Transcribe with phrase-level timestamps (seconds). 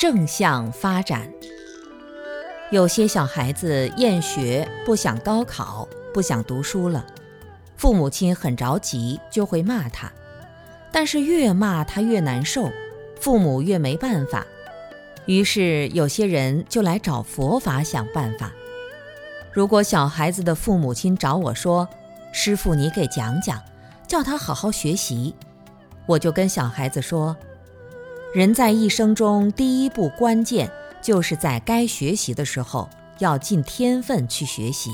[0.00, 1.30] 正向发展。
[2.70, 7.04] 有些小孩子厌学，不想高考，不想读书了，
[7.76, 10.10] 父母亲很着急，就会骂他。
[10.90, 12.70] 但是越骂他越难受，
[13.20, 14.46] 父母越没办法。
[15.26, 18.50] 于是有些人就来找佛法想办法。
[19.52, 21.86] 如果小孩子的父母亲找我说
[22.32, 23.60] ：“师傅，你给讲讲，
[24.08, 25.34] 叫他好好学习。”
[26.08, 27.36] 我就跟小孩子说
[28.32, 30.70] ：“人在一生中第一步关键，
[31.02, 34.92] 就是在该学习的时候要尽天分去学习。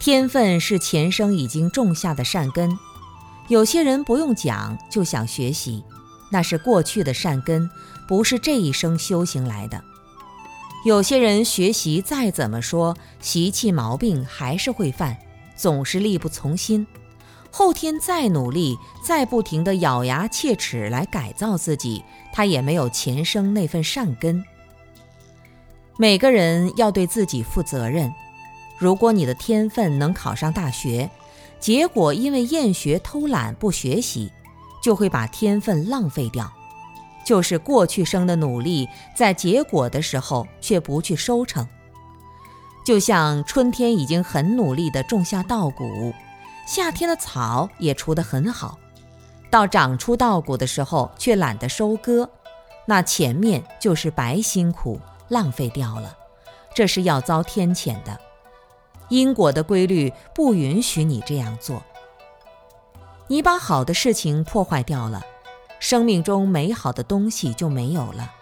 [0.00, 2.78] 天分是前生已经种下的善根，
[3.48, 5.84] 有些人不用讲就想学习，
[6.30, 7.68] 那是过去的善根，
[8.08, 9.82] 不是这一生修行来的。”
[10.86, 15.18] 有些人学习再怎么说，习气毛病还是会犯，
[15.54, 16.86] 总是力不从心。
[17.56, 22.02] 后天再努力，再不停地咬牙切齿来改造自己，
[22.32, 24.44] 他也没有前生那份善根。
[25.96, 28.12] 每个人要对自己负责任。
[28.76, 31.08] 如果你的天分能考上大学，
[31.60, 34.32] 结果因为厌学偷懒不学习，
[34.82, 36.52] 就会把天分浪费掉。
[37.24, 41.64] 就是过去生的努力，在结果的时候却不去收成，
[42.84, 46.12] 就像春天已经很努力地种下稻谷，
[46.66, 48.78] 夏天的草也除得很好，
[49.50, 52.28] 到长出稻谷的时候却懒得收割，
[52.86, 56.16] 那前面就是白辛苦浪费掉了，
[56.74, 58.18] 这是要遭天谴的。
[59.10, 61.82] 因果的规律不允许你这样做，
[63.28, 65.22] 你把好的事情破坏掉了。
[65.80, 68.32] 生命中美好的东西就没有了，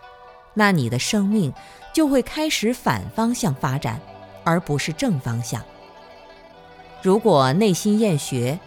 [0.55, 1.53] 那你的生命
[1.93, 4.01] 就会开始反方向发展，
[4.45, 5.61] 而不是正方向。
[7.03, 8.59] 如果内心厌学，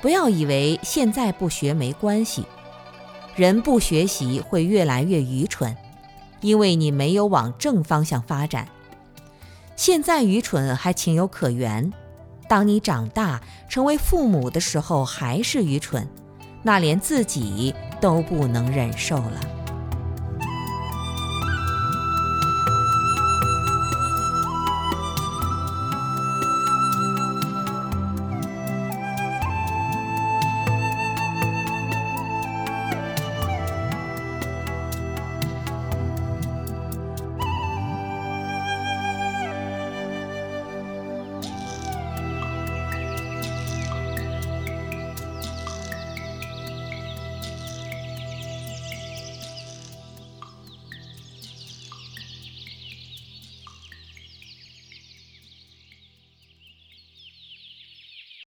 [0.00, 2.46] 不要以为现在不学没关系。
[3.36, 5.76] 人不学习会越来越愚蠢，
[6.40, 8.66] 因为你没有往正方向发展。
[9.76, 11.92] 现在愚蠢还情有可原，
[12.48, 16.08] 当你长大成为父母的时候还是愚蠢。
[16.62, 19.61] 那连自己都不能忍受了。